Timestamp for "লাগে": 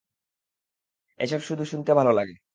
2.11-2.35